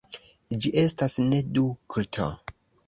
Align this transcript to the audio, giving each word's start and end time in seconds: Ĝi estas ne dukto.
Ĝi 0.63 0.71
estas 0.85 1.21
ne 1.29 1.45
dukto. 1.59 2.31